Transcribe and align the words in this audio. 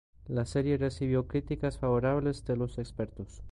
La 0.25 0.45
serie 0.45 0.79
recibió 0.79 1.27
críticas 1.27 1.77
favorables 1.77 2.43
de 2.45 2.55
los 2.57 2.79
expertos. 2.79 3.43